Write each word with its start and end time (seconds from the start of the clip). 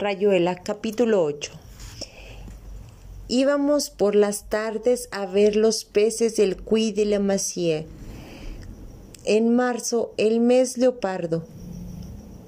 Rayuela, 0.00 0.54
capítulo 0.54 1.22
8. 1.22 1.52
Íbamos 3.28 3.90
por 3.90 4.14
las 4.14 4.48
tardes 4.48 5.10
a 5.12 5.26
ver 5.26 5.56
los 5.56 5.84
peces 5.84 6.36
del 6.36 6.56
Cuy 6.56 6.90
de 6.90 7.04
la 7.04 7.18
Macie. 7.20 7.86
En 9.26 9.54
marzo, 9.54 10.14
el 10.16 10.40
mes 10.40 10.78
leopardo, 10.78 11.44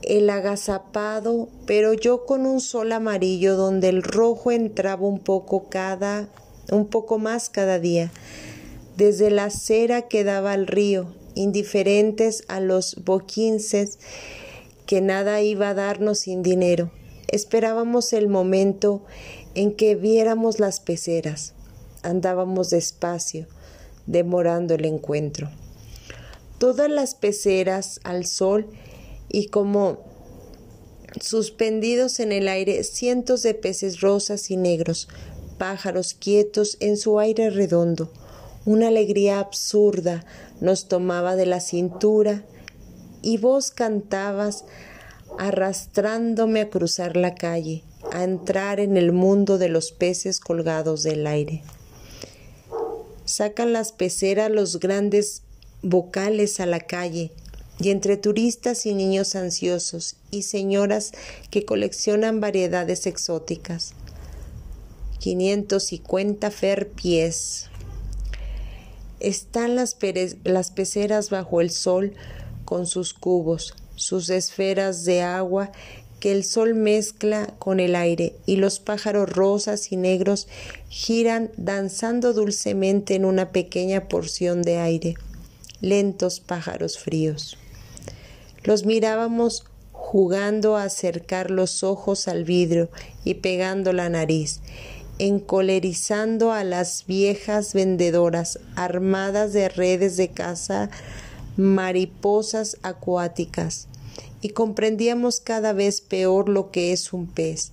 el 0.01 0.31
agazapado, 0.31 1.51
pero 1.67 1.93
yo 1.93 2.25
con 2.25 2.47
un 2.47 2.59
sol 2.59 2.91
amarillo 2.91 3.55
donde 3.55 3.91
el 3.91 4.03
rojo 4.03 4.51
entraba 4.51 5.07
un 5.07 5.19
poco 5.19 5.69
cada, 5.69 6.31
un 6.71 6.87
poco 6.87 7.19
más 7.19 7.51
cada 7.51 7.79
día. 7.79 8.11
Desde 8.97 9.31
la 9.31 9.45
acera 9.45 10.09
que 10.09 10.25
daba 10.25 10.53
al 10.53 10.67
río, 10.67 11.13
indiferentes 11.35 12.45
a 12.49 12.61
los 12.61 13.05
boquinces, 13.05 13.99
que 14.87 15.03
nada 15.03 15.43
iba 15.43 15.69
a 15.69 15.75
darnos 15.75 16.21
sin 16.21 16.43
dinero 16.43 16.91
Esperábamos 17.33 18.13
el 18.13 18.29
momento 18.29 19.03
en 19.55 19.75
que 19.75 19.95
viéramos 19.95 20.61
las 20.61 20.81
peceras. 20.81 21.55
Andábamos 22.03 22.69
despacio, 22.69 23.47
demorando 24.07 24.75
el 24.75 24.85
encuentro. 24.85 25.51
Todas 26.59 26.91
las 26.91 27.15
peceras 27.15 28.01
al 28.05 28.27
sol 28.27 28.69
y 29.29 29.47
como 29.47 30.05
suspendidos 31.21 32.21
en 32.21 32.33
el 32.33 32.49
aire 32.49 32.85
cientos 32.85 33.43
de 33.43 33.55
peces 33.55 34.01
rosas 34.01 34.51
y 34.51 34.59
negros, 34.59 35.09
pájaros 35.57 36.13
quietos 36.13 36.77
en 36.81 36.99
su 36.99 37.19
aire 37.19 37.49
redondo. 37.49 38.13
Una 38.67 38.89
alegría 38.89 39.41
absurda 39.41 40.27
nos 40.61 40.87
tomaba 40.87 41.35
de 41.35 41.47
la 41.47 41.61
cintura 41.61 42.45
y 43.23 43.39
vos 43.39 43.71
cantabas 43.71 44.67
arrastrándome 45.39 46.61
a 46.61 46.71
cruzar 46.71 47.17
la 47.17 47.35
calle, 47.35 47.83
a 48.13 48.25
entrar 48.25 48.81
en 48.81 48.97
el 48.97 49.13
mundo 49.13 49.59
de 49.59 49.69
los 49.69 49.93
peces 49.93 50.41
colgados 50.41 51.03
del 51.03 51.27
aire. 51.27 51.63
Sacan 53.25 53.73
las 53.73 53.93
peceras 53.93 54.51
los 54.51 54.81
grandes 54.81 55.43
vocales 55.83 56.61
a 56.61 56.67
la 56.67 56.81
calle, 56.81 57.33
y 57.81 57.91
entre 57.91 58.17
turistas 58.17 58.87
y 58.87 58.95
niños 58.95 59.35
ansiosos 59.35 60.17
y 60.31 60.43
señoras 60.43 61.13
que 61.51 61.65
coleccionan 61.65 62.41
variedades 62.41 63.07
exóticas. 63.07 63.95
550 65.19 66.51
fer 66.51 66.91
pies. 66.91 67.71
Están 69.21 69.77
las, 69.77 69.97
las 70.45 70.71
peceras 70.71 71.31
bajo 71.31 71.61
el 71.61 71.71
sol 71.71 72.15
con 72.65 72.87
sus 72.87 73.15
cubos, 73.15 73.75
sus 73.97 74.31
esferas 74.31 75.05
de 75.05 75.23
agua 75.23 75.71
que 76.23 76.31
el 76.31 76.45
sol 76.45 76.75
mezcla 76.75 77.53
con 77.59 77.81
el 77.81 77.97
aire 77.97 78.37
y 78.47 78.55
los 78.55 78.79
pájaros 78.79 79.29
rosas 79.29 79.91
y 79.91 79.97
negros 79.97 80.47
giran 80.89 81.51
danzando 81.57 82.33
dulcemente 82.33 83.17
en 83.17 83.25
una 83.25 83.51
pequeña 83.51 84.07
porción 84.07 84.63
de 84.63 84.79
aire, 84.79 85.15
lentos 85.81 86.39
pájaros 86.39 86.97
fríos. 86.99 87.59
Los 88.63 88.87
mirábamos 88.87 89.65
jugando 89.91 90.77
a 90.77 90.85
acercar 90.85 91.51
los 91.51 91.83
ojos 91.83 92.29
al 92.29 92.45
vidrio 92.45 92.89
y 93.25 93.35
pegando 93.35 93.93
la 93.93 94.09
nariz, 94.09 94.61
encolerizando 95.19 96.53
a 96.53 96.63
las 96.63 97.05
viejas 97.07 97.75
vendedoras 97.75 98.61
armadas 98.77 99.53
de 99.53 99.69
redes 99.69 100.17
de 100.17 100.29
caza 100.29 100.89
mariposas 101.57 102.79
acuáticas 102.83 103.89
y 104.41 104.51
comprendíamos 104.51 105.41
cada 105.41 105.73
vez 105.73 106.01
peor 106.01 106.49
lo 106.49 106.71
que 106.71 106.93
es 106.93 107.13
un 107.13 107.27
pez. 107.27 107.73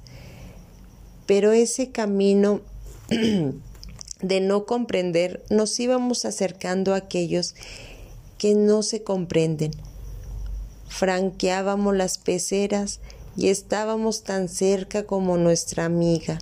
Pero 1.26 1.52
ese 1.52 1.92
camino 1.92 2.62
de 4.22 4.42
no 4.42 4.66
comprender 4.66 5.44
nos 5.50 5.80
íbamos 5.80 6.26
acercando 6.26 6.94
a 6.94 6.98
aquellos 6.98 7.56
que 8.38 8.56
no 8.56 8.84
se 8.84 9.04
comprenden. 9.04 9.72
Franqueábamos 10.88 11.96
las 11.96 12.18
peceras 12.18 13.00
y 13.36 13.50
estábamos 13.50 14.24
tan 14.24 14.50
cerca 14.50 15.06
como 15.06 15.38
nuestra 15.38 15.86
amiga, 15.86 16.40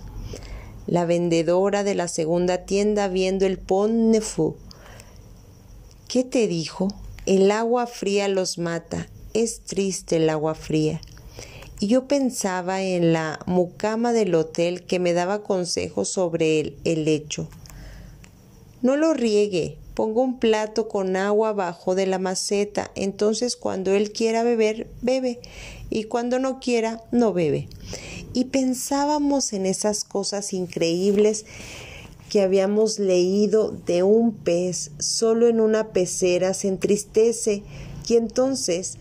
la 0.86 1.04
vendedora 1.04 1.84
de 1.84 1.94
la 1.94 2.08
segunda 2.08 2.64
tienda 2.64 3.08
viendo 3.08 3.46
el 3.46 3.58
pont. 3.58 4.16
¿Qué 6.08 6.24
te 6.24 6.48
dijo? 6.48 6.88
El 7.28 7.50
agua 7.50 7.86
fría 7.86 8.26
los 8.26 8.56
mata. 8.56 9.06
Es 9.34 9.60
triste 9.60 10.16
el 10.16 10.30
agua 10.30 10.54
fría. 10.54 11.02
Y 11.78 11.88
yo 11.88 12.08
pensaba 12.08 12.80
en 12.80 13.12
la 13.12 13.38
mucama 13.44 14.14
del 14.14 14.34
hotel 14.34 14.86
que 14.86 14.98
me 14.98 15.12
daba 15.12 15.42
consejos 15.42 16.08
sobre 16.08 16.58
el 16.58 16.76
helecho. 16.84 17.46
No 18.80 18.96
lo 18.96 19.12
riegue, 19.12 19.76
pongo 19.92 20.22
un 20.22 20.38
plato 20.38 20.88
con 20.88 21.16
agua 21.16 21.50
abajo 21.50 21.94
de 21.94 22.06
la 22.06 22.18
maceta, 22.18 22.90
entonces 22.94 23.56
cuando 23.56 23.92
él 23.92 24.10
quiera 24.10 24.42
beber, 24.42 24.88
bebe, 25.02 25.38
y 25.90 26.04
cuando 26.04 26.38
no 26.38 26.60
quiera, 26.60 27.04
no 27.12 27.34
bebe. 27.34 27.68
Y 28.32 28.44
pensábamos 28.44 29.52
en 29.52 29.66
esas 29.66 30.02
cosas 30.02 30.54
increíbles 30.54 31.44
que 32.28 32.42
habíamos 32.42 32.98
leído 32.98 33.74
de 33.86 34.02
un 34.02 34.32
pez 34.32 34.90
solo 34.98 35.48
en 35.48 35.60
una 35.60 35.92
pecera 35.92 36.54
se 36.54 36.68
entristece 36.68 37.62
y 38.06 38.16
entonces 38.16 38.98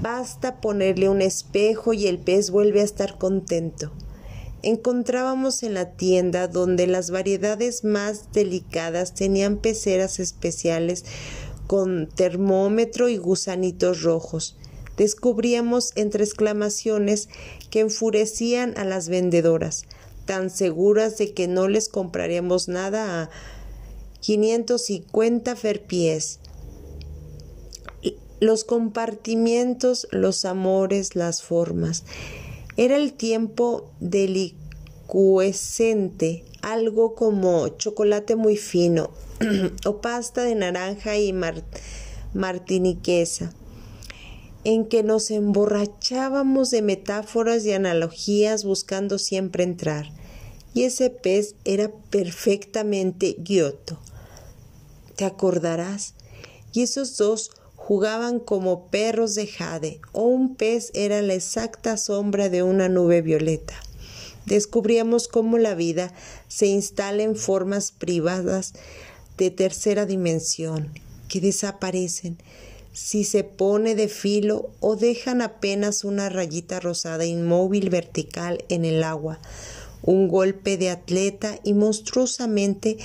basta 0.00 0.60
ponerle 0.60 1.08
un 1.08 1.22
espejo 1.22 1.92
y 1.92 2.06
el 2.06 2.18
pez 2.18 2.50
vuelve 2.50 2.80
a 2.80 2.84
estar 2.84 3.18
contento. 3.18 3.92
Encontrábamos 4.62 5.62
en 5.62 5.74
la 5.74 5.90
tienda 5.90 6.48
donde 6.48 6.86
las 6.86 7.10
variedades 7.10 7.84
más 7.84 8.32
delicadas 8.32 9.14
tenían 9.14 9.58
peceras 9.58 10.18
especiales 10.20 11.04
con 11.66 12.08
termómetro 12.08 13.08
y 13.08 13.18
gusanitos 13.18 14.02
rojos. 14.02 14.56
Descubríamos 14.96 15.92
entre 15.96 16.24
exclamaciones 16.24 17.28
que 17.70 17.80
enfurecían 17.80 18.74
a 18.78 18.84
las 18.84 19.08
vendedoras 19.08 19.84
tan 20.26 20.50
seguras 20.50 21.16
de 21.18 21.32
que 21.32 21.46
no 21.48 21.66
les 21.68 21.88
compraríamos 21.88 22.68
nada 22.68 23.22
a 23.22 23.30
550 24.20 25.56
ferpies. 25.56 26.38
Los 28.40 28.64
compartimientos, 28.64 30.06
los 30.10 30.44
amores, 30.44 31.16
las 31.16 31.42
formas. 31.42 32.04
Era 32.76 32.96
el 32.96 33.12
tiempo 33.12 33.92
delicuescente, 34.00 36.44
algo 36.62 37.14
como 37.14 37.68
chocolate 37.68 38.34
muy 38.36 38.56
fino 38.56 39.10
o 39.86 40.00
pasta 40.00 40.42
de 40.42 40.54
naranja 40.54 41.16
y 41.16 41.34
martiniquesa 42.34 43.52
en 44.64 44.86
que 44.86 45.02
nos 45.02 45.30
emborrachábamos 45.30 46.70
de 46.70 46.82
metáforas 46.82 47.64
y 47.64 47.72
analogías 47.72 48.64
buscando 48.64 49.18
siempre 49.18 49.62
entrar. 49.62 50.10
Y 50.72 50.84
ese 50.84 51.10
pez 51.10 51.54
era 51.64 51.92
perfectamente 52.10 53.36
Giotto. 53.44 53.98
¿Te 55.16 55.24
acordarás? 55.24 56.14
Y 56.72 56.82
esos 56.82 57.16
dos 57.16 57.52
jugaban 57.76 58.40
como 58.40 58.86
perros 58.88 59.34
de 59.34 59.46
jade, 59.46 60.00
o 60.12 60.22
un 60.22 60.56
pez 60.56 60.90
era 60.94 61.20
la 61.20 61.34
exacta 61.34 61.96
sombra 61.96 62.48
de 62.48 62.62
una 62.62 62.88
nube 62.88 63.20
violeta. 63.20 63.74
Descubríamos 64.46 65.28
cómo 65.28 65.58
la 65.58 65.74
vida 65.74 66.12
se 66.48 66.66
instala 66.66 67.22
en 67.22 67.36
formas 67.36 67.92
privadas 67.92 68.72
de 69.36 69.50
tercera 69.50 70.06
dimensión, 70.06 70.92
que 71.28 71.40
desaparecen, 71.40 72.38
si 72.94 73.24
se 73.24 73.42
pone 73.42 73.96
de 73.96 74.06
filo 74.06 74.70
o 74.78 74.94
dejan 74.94 75.42
apenas 75.42 76.04
una 76.04 76.28
rayita 76.28 76.78
rosada 76.78 77.26
inmóvil 77.26 77.90
vertical 77.90 78.64
en 78.68 78.84
el 78.84 79.02
agua. 79.02 79.40
Un 80.00 80.28
golpe 80.28 80.76
de 80.76 80.90
atleta 80.90 81.58
y 81.64 81.74
monstruosamente 81.74 82.96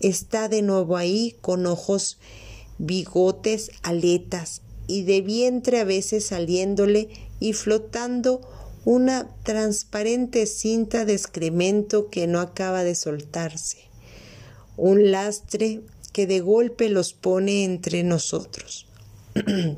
está 0.00 0.48
de 0.48 0.62
nuevo 0.62 0.96
ahí 0.96 1.36
con 1.40 1.66
ojos, 1.66 2.18
bigotes, 2.78 3.70
aletas 3.82 4.62
y 4.88 5.04
de 5.04 5.20
vientre 5.20 5.80
a 5.80 5.84
veces 5.84 6.26
saliéndole 6.26 7.08
y 7.38 7.52
flotando 7.52 8.40
una 8.84 9.28
transparente 9.44 10.46
cinta 10.46 11.04
de 11.04 11.12
excremento 11.12 12.10
que 12.10 12.26
no 12.26 12.40
acaba 12.40 12.82
de 12.82 12.96
soltarse. 12.96 13.78
Un 14.76 15.12
lastre 15.12 15.82
que 16.12 16.26
de 16.26 16.40
golpe 16.40 16.88
los 16.88 17.12
pone 17.12 17.62
entre 17.62 18.02
nosotros. 18.02 18.85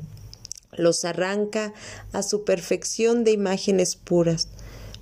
los 0.73 1.05
arranca 1.05 1.73
a 2.13 2.23
su 2.23 2.43
perfección 2.43 3.23
de 3.23 3.31
imágenes 3.31 3.95
puras, 3.95 4.49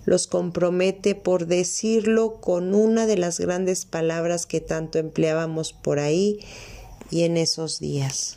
los 0.06 0.28
compromete 0.28 1.16
por 1.16 1.48
decirlo 1.48 2.36
con 2.40 2.74
una 2.74 3.06
de 3.06 3.18
las 3.18 3.40
grandes 3.40 3.86
palabras 3.86 4.46
que 4.46 4.62
tanto 4.62 5.00
empleábamos 5.00 5.74
por 5.74 6.00
ahí 6.00 6.40
y 7.12 7.24
en 7.24 7.38
esos 7.38 7.80
días. 7.80 8.37